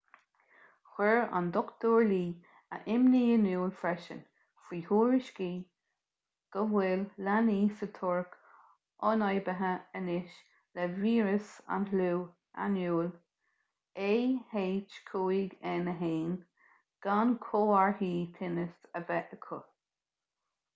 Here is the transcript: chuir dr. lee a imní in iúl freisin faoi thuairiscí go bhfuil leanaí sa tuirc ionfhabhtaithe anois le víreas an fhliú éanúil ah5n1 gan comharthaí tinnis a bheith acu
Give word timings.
chuir 0.91 1.17
dr. 1.55 1.89
lee 2.11 2.29
a 2.77 2.77
imní 2.93 3.19
in 3.33 3.43
iúl 3.49 3.73
freisin 3.81 4.21
faoi 4.69 4.77
thuairiscí 4.85 5.49
go 6.55 6.63
bhfuil 6.71 7.03
leanaí 7.27 7.59
sa 7.81 7.87
tuirc 7.97 8.37
ionfhabhtaithe 9.09 9.69
anois 9.99 10.39
le 10.79 10.87
víreas 10.95 11.51
an 11.77 11.85
fhliú 11.91 12.17
éanúil 12.69 13.11
ah5n1 14.07 16.33
gan 17.07 17.35
comharthaí 17.47 18.17
tinnis 18.39 18.77
a 19.01 19.03
bheith 19.11 19.37
acu 19.39 19.61